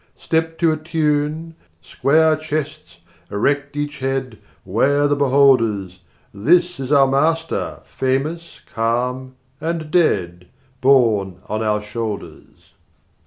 Step 0.17 0.57
to 0.57 0.71
a 0.71 0.77
tune, 0.77 1.53
square 1.79 2.35
chests, 2.35 2.97
erect 3.29 3.77
each 3.77 3.99
head, 3.99 4.39
'Ware 4.65 5.07
the 5.07 5.15
beholders! 5.15 5.99
This 6.33 6.79
is 6.79 6.91
our 6.91 7.05
master, 7.05 7.81
famous 7.85 8.61
calm 8.65 9.35
and 9.61 9.91
dead, 9.91 10.47
Borne 10.81 11.39
on 11.47 11.61
our 11.61 11.83
shoulders. 11.83 12.73